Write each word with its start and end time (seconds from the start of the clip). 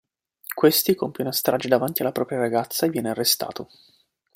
Questi 0.55 0.95
compie 0.95 1.23
una 1.23 1.31
strage 1.31 1.67
davanti 1.67 2.01
alla 2.01 2.11
propria 2.11 2.39
ragazza 2.39 2.87
e 2.87 2.89
viene 2.89 3.11
arrestato. 3.11 3.69